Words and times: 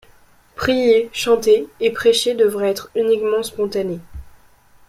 Prier, 0.55 1.11
chanter 1.13 1.69
et 1.79 1.91
prêcher 1.91 2.33
devraient 2.33 2.71
être 2.71 2.89
uniquement 2.95 3.43
spontanés. 3.43 3.99